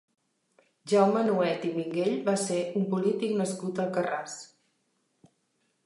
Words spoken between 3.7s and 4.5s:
a Alcarràs.